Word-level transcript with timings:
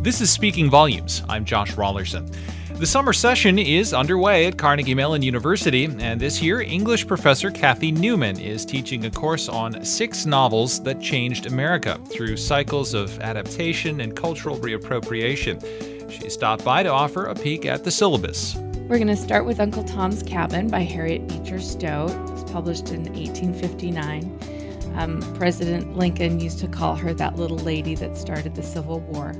This 0.00 0.20
is 0.20 0.30
Speaking 0.30 0.70
Volumes. 0.70 1.24
I'm 1.28 1.44
Josh 1.44 1.72
Raulerson. 1.72 2.32
The 2.78 2.86
summer 2.86 3.12
session 3.12 3.58
is 3.58 3.92
underway 3.92 4.46
at 4.46 4.56
Carnegie 4.56 4.94
Mellon 4.94 5.22
University, 5.22 5.86
and 5.86 6.20
this 6.20 6.40
year, 6.40 6.60
English 6.60 7.08
professor 7.08 7.50
Kathy 7.50 7.90
Newman 7.90 8.38
is 8.38 8.64
teaching 8.64 9.06
a 9.06 9.10
course 9.10 9.48
on 9.48 9.84
six 9.84 10.24
novels 10.24 10.80
that 10.84 11.00
changed 11.00 11.46
America 11.46 11.98
through 12.12 12.36
cycles 12.36 12.94
of 12.94 13.18
adaptation 13.18 14.00
and 14.00 14.14
cultural 14.14 14.56
reappropriation. 14.58 15.60
She 16.08 16.30
stopped 16.30 16.64
by 16.64 16.84
to 16.84 16.90
offer 16.90 17.24
a 17.24 17.34
peek 17.34 17.66
at 17.66 17.82
the 17.82 17.90
syllabus. 17.90 18.54
We're 18.54 18.98
going 18.98 19.08
to 19.08 19.16
start 19.16 19.46
with 19.46 19.58
Uncle 19.58 19.82
Tom's 19.82 20.22
Cabin 20.22 20.68
by 20.68 20.82
Harriet 20.84 21.26
Beecher 21.26 21.58
Stowe. 21.58 22.06
It 22.06 22.30
was 22.30 22.44
published 22.52 22.90
in 22.90 23.02
1859. 23.12 24.94
Um, 24.94 25.20
President 25.34 25.96
Lincoln 25.96 26.38
used 26.38 26.60
to 26.60 26.68
call 26.68 26.94
her 26.94 27.12
that 27.14 27.34
little 27.34 27.58
lady 27.58 27.96
that 27.96 28.16
started 28.16 28.54
the 28.54 28.62
Civil 28.62 29.00
War. 29.00 29.34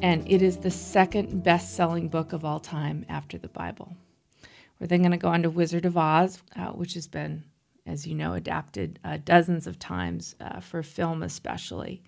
And 0.00 0.30
it 0.30 0.42
is 0.42 0.58
the 0.58 0.70
second 0.70 1.42
best 1.42 1.74
selling 1.74 2.08
book 2.08 2.32
of 2.32 2.44
all 2.44 2.60
time 2.60 3.04
after 3.08 3.36
the 3.36 3.48
Bible. 3.48 3.96
We're 4.78 4.86
then 4.86 5.00
going 5.00 5.10
to 5.10 5.16
go 5.16 5.28
on 5.28 5.42
to 5.42 5.50
Wizard 5.50 5.84
of 5.84 5.96
Oz, 5.96 6.40
uh, 6.54 6.68
which 6.68 6.94
has 6.94 7.08
been, 7.08 7.42
as 7.84 8.06
you 8.06 8.14
know, 8.14 8.34
adapted 8.34 9.00
uh, 9.04 9.18
dozens 9.24 9.66
of 9.66 9.80
times 9.80 10.36
uh, 10.40 10.60
for 10.60 10.84
film, 10.84 11.24
especially. 11.24 12.00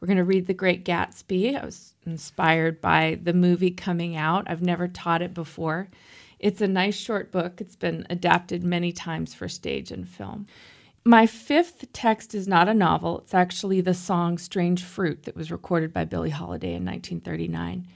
We're 0.00 0.06
going 0.06 0.18
to 0.18 0.24
read 0.24 0.46
The 0.46 0.54
Great 0.54 0.84
Gatsby. 0.84 1.60
I 1.60 1.64
was 1.64 1.94
inspired 2.06 2.80
by 2.80 3.18
the 3.20 3.32
movie 3.32 3.72
coming 3.72 4.16
out. 4.16 4.48
I've 4.48 4.62
never 4.62 4.86
taught 4.86 5.22
it 5.22 5.34
before. 5.34 5.88
It's 6.38 6.60
a 6.60 6.68
nice 6.68 6.96
short 6.96 7.32
book. 7.32 7.60
It's 7.60 7.76
been 7.76 8.06
adapted 8.08 8.62
many 8.62 8.92
times 8.92 9.34
for 9.34 9.48
stage 9.48 9.90
and 9.90 10.08
film. 10.08 10.46
My 11.04 11.26
fifth 11.26 11.92
text 11.92 12.32
is 12.32 12.46
not 12.46 12.68
a 12.68 12.74
novel. 12.74 13.18
It's 13.18 13.34
actually 13.34 13.80
the 13.80 13.92
song 13.92 14.38
Strange 14.38 14.84
Fruit 14.84 15.24
that 15.24 15.34
was 15.34 15.50
recorded 15.50 15.92
by 15.92 16.04
Billie 16.04 16.30
Holiday 16.30 16.74
in 16.74 16.84
1939. 16.84 17.88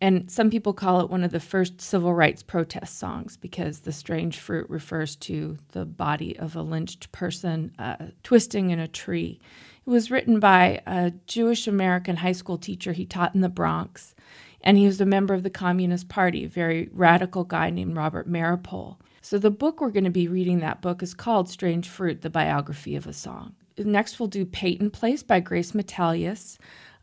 And 0.00 0.30
some 0.30 0.48
people 0.48 0.72
call 0.72 1.00
it 1.00 1.10
one 1.10 1.24
of 1.24 1.30
the 1.30 1.40
first 1.40 1.82
civil 1.82 2.14
rights 2.14 2.42
protest 2.42 2.98
songs 2.98 3.36
because 3.36 3.80
the 3.80 3.92
strange 3.92 4.38
fruit 4.38 4.70
refers 4.70 5.14
to 5.16 5.58
the 5.72 5.84
body 5.84 6.38
of 6.38 6.56
a 6.56 6.62
lynched 6.62 7.12
person 7.12 7.74
uh, 7.78 7.96
twisting 8.22 8.70
in 8.70 8.78
a 8.78 8.88
tree. 8.88 9.38
It 9.86 9.90
was 9.90 10.10
written 10.10 10.40
by 10.40 10.80
a 10.86 11.12
Jewish 11.26 11.66
American 11.66 12.16
high 12.16 12.32
school 12.32 12.56
teacher 12.56 12.92
he 12.92 13.04
taught 13.04 13.34
in 13.34 13.42
the 13.42 13.50
Bronx, 13.50 14.14
and 14.62 14.78
he 14.78 14.86
was 14.86 15.02
a 15.02 15.06
member 15.06 15.34
of 15.34 15.42
the 15.42 15.50
Communist 15.50 16.08
Party, 16.08 16.44
a 16.44 16.48
very 16.48 16.88
radical 16.92 17.44
guy 17.44 17.68
named 17.68 17.94
Robert 17.94 18.26
Meeropol. 18.26 18.96
So 19.28 19.36
the 19.36 19.50
book 19.50 19.82
we're 19.82 19.90
going 19.90 20.04
to 20.04 20.10
be 20.10 20.26
reading 20.26 20.60
that 20.60 20.80
book 20.80 21.02
is 21.02 21.12
called 21.12 21.50
Strange 21.50 21.86
Fruit: 21.86 22.22
The 22.22 22.30
Biography 22.30 22.96
of 22.96 23.06
a 23.06 23.12
Song. 23.12 23.54
Next 23.76 24.18
we'll 24.18 24.26
do 24.26 24.46
Peyton 24.46 24.88
Place 24.88 25.22
by 25.22 25.38
Grace 25.38 25.72
Metalious, 25.72 26.56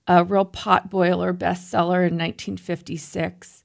a 0.08 0.24
real 0.24 0.48
potboiler 0.48 1.38
bestseller 1.38 2.02
in 2.02 2.18
1956. 2.18 3.64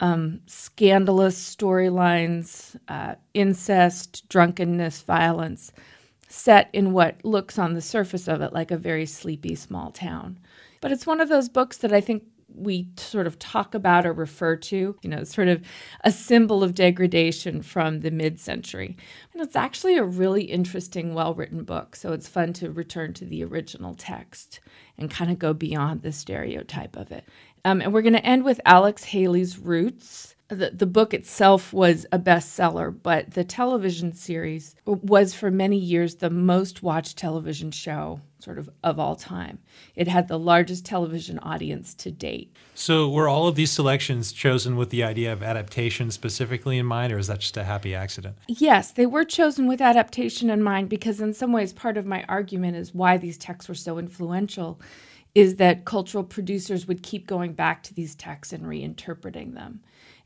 Um, 0.00 0.42
scandalous 0.44 1.56
storylines, 1.56 2.76
uh, 2.88 3.14
incest, 3.32 4.28
drunkenness, 4.28 5.00
violence 5.00 5.72
set 6.28 6.68
in 6.74 6.92
what 6.92 7.24
looks 7.24 7.58
on 7.58 7.72
the 7.72 7.80
surface 7.80 8.28
of 8.28 8.42
it 8.42 8.52
like 8.52 8.70
a 8.70 8.76
very 8.76 9.06
sleepy 9.06 9.54
small 9.54 9.90
town. 9.90 10.38
But 10.82 10.92
it's 10.92 11.06
one 11.06 11.22
of 11.22 11.30
those 11.30 11.48
books 11.48 11.78
that 11.78 11.94
I 11.94 12.02
think 12.02 12.24
we 12.48 12.88
sort 12.96 13.26
of 13.26 13.38
talk 13.38 13.74
about 13.74 14.06
or 14.06 14.12
refer 14.12 14.56
to, 14.56 14.96
you 15.02 15.10
know, 15.10 15.24
sort 15.24 15.48
of 15.48 15.62
a 16.02 16.12
symbol 16.12 16.62
of 16.62 16.74
degradation 16.74 17.62
from 17.62 18.00
the 18.00 18.10
mid 18.10 18.40
century. 18.40 18.96
And 19.32 19.42
it's 19.42 19.56
actually 19.56 19.96
a 19.96 20.04
really 20.04 20.44
interesting, 20.44 21.14
well 21.14 21.34
written 21.34 21.64
book. 21.64 21.96
So 21.96 22.12
it's 22.12 22.28
fun 22.28 22.52
to 22.54 22.70
return 22.70 23.12
to 23.14 23.24
the 23.24 23.44
original 23.44 23.94
text 23.94 24.60
and 24.96 25.10
kind 25.10 25.30
of 25.30 25.38
go 25.38 25.52
beyond 25.52 26.02
the 26.02 26.12
stereotype 26.12 26.96
of 26.96 27.10
it. 27.10 27.24
Um, 27.64 27.80
and 27.80 27.92
we're 27.92 28.02
going 28.02 28.14
to 28.14 28.26
end 28.26 28.44
with 28.44 28.60
Alex 28.64 29.04
Haley's 29.04 29.58
Roots 29.58 30.33
the, 30.54 30.70
the 30.70 30.86
book 30.86 31.12
itself 31.12 31.72
was 31.72 32.06
a 32.12 32.18
bestseller, 32.18 32.94
but 33.02 33.32
the 33.32 33.44
television 33.44 34.12
series 34.12 34.74
was 34.86 35.34
for 35.34 35.50
many 35.50 35.76
years 35.76 36.16
the 36.16 36.30
most 36.30 36.82
watched 36.82 37.18
television 37.18 37.70
show 37.70 38.20
sort 38.44 38.58
of 38.58 38.68
of 38.82 38.98
all 38.98 39.16
time. 39.16 39.58
It 39.96 40.06
had 40.06 40.28
the 40.28 40.38
largest 40.38 40.84
television 40.84 41.38
audience 41.38 41.94
to 41.94 42.10
date. 42.10 42.54
So 42.74 43.08
were 43.08 43.28
all 43.28 43.48
of 43.48 43.54
these 43.54 43.70
selections 43.70 44.32
chosen 44.32 44.76
with 44.76 44.90
the 44.90 45.02
idea 45.02 45.32
of 45.32 45.42
adaptation 45.42 46.10
specifically 46.10 46.78
in 46.78 46.86
mind 46.86 47.12
or 47.12 47.18
is 47.18 47.28
that 47.28 47.40
just 47.40 47.56
a 47.56 47.64
happy 47.64 47.94
accident? 47.94 48.36
Yes, 48.46 48.90
they 48.90 49.06
were 49.06 49.24
chosen 49.24 49.66
with 49.66 49.80
adaptation 49.80 50.50
in 50.50 50.62
mind 50.62 50.90
because 50.90 51.20
in 51.20 51.32
some 51.32 51.52
ways 51.52 51.72
part 51.72 51.96
of 51.96 52.04
my 52.04 52.24
argument 52.28 52.76
is 52.76 52.94
why 52.94 53.16
these 53.16 53.38
texts 53.38 53.68
were 53.68 53.74
so 53.74 53.98
influential 53.98 54.80
is 55.34 55.56
that 55.56 55.84
cultural 55.84 56.22
producers 56.22 56.86
would 56.86 57.02
keep 57.02 57.26
going 57.26 57.54
back 57.54 57.82
to 57.82 57.94
these 57.94 58.14
texts 58.14 58.52
and 58.52 58.64
reinterpreting 58.64 59.54
them 59.54 59.80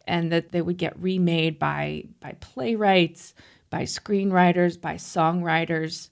and 0.09 0.33
that 0.33 0.51
they 0.53 0.63
would 0.63 0.79
get 0.79 0.99
remade 0.99 1.59
by 1.59 2.05
by 2.21 2.33
playwrights, 2.41 3.35
by 3.71 3.83
screenwriters, 3.83 4.81
by 4.81 4.95
songwriters. 4.95 6.09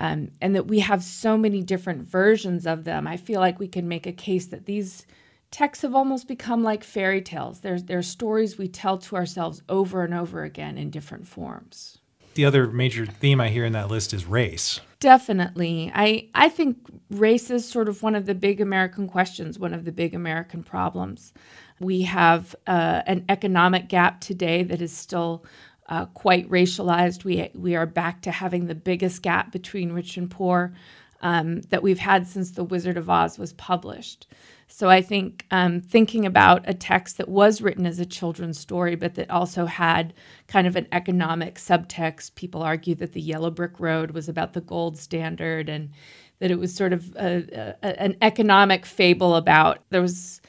Um, 0.00 0.30
and 0.40 0.54
that 0.54 0.68
we 0.68 0.78
have 0.78 1.02
so 1.02 1.36
many 1.36 1.60
different 1.60 2.02
versions 2.02 2.68
of 2.68 2.84
them. 2.84 3.08
I 3.08 3.16
feel 3.16 3.40
like 3.40 3.58
we 3.58 3.66
can 3.66 3.88
make 3.88 4.06
a 4.06 4.12
case 4.12 4.46
that 4.46 4.64
these 4.66 5.04
texts 5.50 5.82
have 5.82 5.94
almost 5.94 6.28
become 6.28 6.62
like 6.62 6.84
fairy 6.84 7.20
tales. 7.20 7.60
They're, 7.60 7.80
they're 7.80 8.02
stories 8.02 8.58
we 8.58 8.68
tell 8.68 8.98
to 8.98 9.16
ourselves 9.16 9.62
over 9.68 10.04
and 10.04 10.14
over 10.14 10.44
again 10.44 10.78
in 10.78 10.90
different 10.90 11.26
forms. 11.26 11.98
The 12.38 12.44
other 12.44 12.68
major 12.68 13.04
theme 13.04 13.40
I 13.40 13.48
hear 13.48 13.64
in 13.64 13.72
that 13.72 13.88
list 13.88 14.14
is 14.14 14.24
race. 14.24 14.78
Definitely. 15.00 15.90
I, 15.92 16.28
I 16.36 16.48
think 16.48 16.78
race 17.10 17.50
is 17.50 17.68
sort 17.68 17.88
of 17.88 18.00
one 18.00 18.14
of 18.14 18.26
the 18.26 18.34
big 18.36 18.60
American 18.60 19.08
questions, 19.08 19.58
one 19.58 19.74
of 19.74 19.84
the 19.84 19.90
big 19.90 20.14
American 20.14 20.62
problems. 20.62 21.32
We 21.80 22.02
have 22.02 22.54
uh, 22.68 23.02
an 23.08 23.24
economic 23.28 23.88
gap 23.88 24.20
today 24.20 24.62
that 24.62 24.80
is 24.80 24.96
still 24.96 25.44
uh, 25.88 26.06
quite 26.06 26.48
racialized. 26.48 27.24
We, 27.24 27.50
we 27.56 27.74
are 27.74 27.86
back 27.86 28.22
to 28.22 28.30
having 28.30 28.68
the 28.68 28.76
biggest 28.76 29.20
gap 29.20 29.50
between 29.50 29.90
rich 29.90 30.16
and 30.16 30.30
poor 30.30 30.72
um, 31.20 31.62
that 31.62 31.82
we've 31.82 31.98
had 31.98 32.26
since 32.26 32.52
The 32.52 32.64
Wizard 32.64 32.96
of 32.96 33.10
Oz 33.10 33.38
was 33.38 33.52
published. 33.52 34.26
So 34.68 34.90
I 34.90 35.00
think 35.00 35.46
um, 35.50 35.80
thinking 35.80 36.26
about 36.26 36.68
a 36.68 36.74
text 36.74 37.16
that 37.16 37.28
was 37.28 37.62
written 37.62 37.86
as 37.86 37.98
a 37.98 38.06
children's 38.06 38.58
story, 38.58 38.94
but 38.94 39.14
that 39.14 39.30
also 39.30 39.64
had 39.64 40.12
kind 40.46 40.66
of 40.66 40.76
an 40.76 40.86
economic 40.92 41.54
subtext. 41.54 42.34
People 42.34 42.62
argue 42.62 42.94
that 42.96 43.12
the 43.14 43.20
Yellow 43.20 43.50
Brick 43.50 43.80
Road 43.80 44.10
was 44.10 44.28
about 44.28 44.52
the 44.52 44.60
gold 44.60 44.98
standard 44.98 45.68
and 45.68 45.90
that 46.38 46.50
it 46.50 46.58
was 46.58 46.74
sort 46.74 46.92
of 46.92 47.16
a, 47.16 47.74
a, 47.82 48.00
an 48.00 48.16
economic 48.20 48.84
fable 48.84 49.34
about 49.36 49.78
there 49.90 50.02
was 50.02 50.40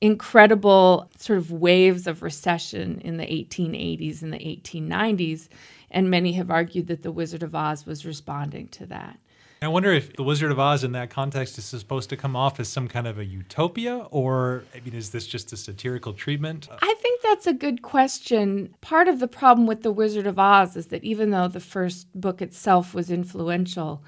incredible 0.00 1.10
sort 1.18 1.38
of 1.38 1.52
waves 1.52 2.06
of 2.06 2.22
recession 2.22 3.00
in 3.00 3.18
the 3.18 3.26
1880s 3.26 4.22
and 4.22 4.32
the 4.32 4.38
1890s. 4.38 5.48
And 5.90 6.10
many 6.10 6.32
have 6.32 6.50
argued 6.50 6.88
that 6.88 7.02
The 7.02 7.12
Wizard 7.12 7.42
of 7.42 7.54
Oz 7.54 7.86
was 7.86 8.04
responding 8.04 8.68
to 8.68 8.86
that. 8.86 9.18
I 9.62 9.68
wonder 9.68 9.90
if 9.92 10.14
The 10.14 10.22
Wizard 10.22 10.50
of 10.50 10.58
Oz 10.58 10.84
in 10.84 10.92
that 10.92 11.10
context 11.10 11.56
is 11.56 11.64
supposed 11.64 12.10
to 12.10 12.16
come 12.16 12.36
off 12.36 12.60
as 12.60 12.68
some 12.68 12.88
kind 12.88 13.06
of 13.06 13.18
a 13.18 13.24
utopia, 13.24 14.06
or 14.10 14.64
I 14.74 14.80
mean, 14.80 14.94
is 14.94 15.10
this 15.10 15.26
just 15.26 15.52
a 15.52 15.56
satirical 15.56 16.12
treatment? 16.12 16.68
I 16.70 16.94
think 17.00 17.22
that's 17.22 17.46
a 17.46 17.54
good 17.54 17.82
question. 17.82 18.74
Part 18.80 19.08
of 19.08 19.18
the 19.18 19.28
problem 19.28 19.66
with 19.66 19.82
The 19.82 19.92
Wizard 19.92 20.26
of 20.26 20.38
Oz 20.38 20.76
is 20.76 20.88
that 20.88 21.02
even 21.04 21.30
though 21.30 21.48
the 21.48 21.60
first 21.60 22.08
book 22.14 22.42
itself 22.42 22.94
was 22.94 23.10
influential, 23.10 24.04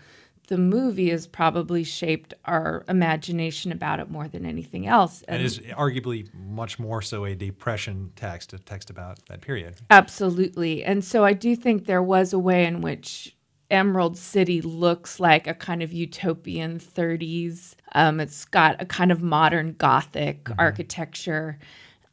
the 0.49 0.59
movie 0.59 1.11
has 1.11 1.27
probably 1.27 1.85
shaped 1.85 2.35
our 2.45 2.85
imagination 2.89 3.71
about 3.71 4.01
it 4.01 4.11
more 4.11 4.29
than 4.29 4.45
anything 4.45 4.87
else. 4.87 5.23
And, 5.29 5.37
and 5.37 5.45
is 5.45 5.59
arguably 5.59 6.33
much 6.35 6.79
more 6.79 7.01
so 7.03 7.25
a 7.25 7.35
depression 7.35 8.13
text, 8.17 8.53
a 8.53 8.59
text 8.59 8.91
about 8.91 9.25
that 9.27 9.41
period. 9.41 9.77
Absolutely. 9.91 10.85
And 10.85 11.05
so 11.05 11.25
I 11.25 11.35
do 11.35 11.55
think 11.55 11.87
there 11.87 12.03
was 12.03 12.33
a 12.33 12.39
way 12.39 12.65
in 12.65 12.81
which 12.81 13.37
Emerald 13.71 14.17
City 14.17 14.61
looks 14.61 15.21
like 15.21 15.47
a 15.47 15.55
kind 15.55 15.83
of 15.83 15.93
utopian 15.93 16.79
30s. 16.79 17.75
Um, 17.95 18.21
it's 18.21 18.45
got 18.45 18.81
a 18.81 18.87
kind 18.87 19.13
of 19.13 19.23
modern 19.23 19.75
Gothic 19.75 20.45
mm-hmm. 20.45 20.59
architecture. 20.59 21.59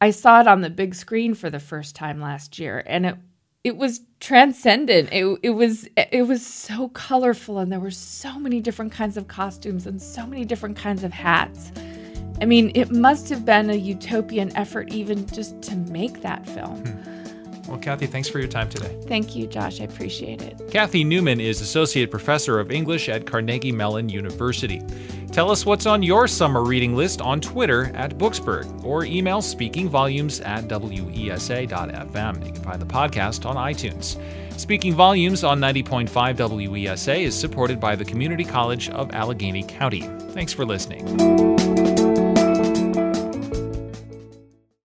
I 0.00 0.10
saw 0.10 0.40
it 0.40 0.46
on 0.46 0.60
the 0.60 0.70
big 0.70 0.94
screen 0.94 1.34
for 1.34 1.48
the 1.48 1.60
first 1.60 1.96
time 1.96 2.20
last 2.20 2.58
year, 2.58 2.82
and 2.86 3.06
it 3.06 3.16
it 3.64 3.76
was 3.76 4.02
transcendent. 4.20 5.08
It, 5.10 5.40
it 5.42 5.50
was 5.50 5.88
it 5.96 6.24
was 6.28 6.46
so 6.46 6.88
colorful 6.90 7.58
and 7.58 7.72
there 7.72 7.80
were 7.80 7.90
so 7.90 8.38
many 8.38 8.60
different 8.60 8.92
kinds 8.92 9.16
of 9.16 9.26
costumes 9.26 9.88
and 9.88 10.00
so 10.00 10.24
many 10.24 10.44
different 10.44 10.76
kinds 10.76 11.02
of 11.02 11.12
hats. 11.12 11.72
I 12.40 12.44
mean, 12.44 12.70
it 12.76 12.92
must 12.92 13.28
have 13.30 13.44
been 13.44 13.70
a 13.70 13.74
utopian 13.74 14.56
effort 14.56 14.92
even 14.92 15.26
just 15.26 15.60
to 15.62 15.74
make 15.74 16.22
that 16.22 16.46
film. 16.46 16.84
Well, 17.68 17.78
Kathy, 17.78 18.06
thanks 18.06 18.28
for 18.28 18.38
your 18.38 18.48
time 18.48 18.68
today. 18.68 18.96
Thank 19.06 19.34
you, 19.34 19.46
Josh. 19.46 19.80
I 19.80 19.84
appreciate 19.84 20.42
it. 20.42 20.70
Kathy 20.70 21.04
Newman 21.04 21.40
is 21.40 21.60
Associate 21.60 22.10
Professor 22.10 22.60
of 22.60 22.70
English 22.70 23.08
at 23.08 23.26
Carnegie 23.26 23.72
Mellon 23.72 24.08
University. 24.08 24.82
Tell 25.32 25.50
us 25.50 25.66
what's 25.66 25.86
on 25.86 26.02
your 26.02 26.28
summer 26.28 26.62
reading 26.62 26.94
list 26.94 27.20
on 27.20 27.40
Twitter 27.40 27.90
at 27.94 28.16
Booksburg 28.16 28.84
or 28.84 29.04
email 29.04 29.38
speakingvolumes 29.38 30.44
at 30.46 30.64
wesa.fm. 30.64 32.46
You 32.46 32.52
can 32.52 32.62
find 32.62 32.80
the 32.80 32.86
podcast 32.86 33.44
on 33.44 33.56
iTunes. 33.56 34.20
Speaking 34.58 34.94
Volumes 34.94 35.44
on 35.44 35.60
90.5 35.60 36.08
WESA 36.08 37.20
is 37.20 37.38
supported 37.38 37.78
by 37.78 37.94
the 37.94 38.04
Community 38.04 38.44
College 38.44 38.88
of 38.90 39.12
Allegheny 39.12 39.64
County. 39.64 40.02
Thanks 40.30 40.52
for 40.52 40.64
listening. 40.64 41.85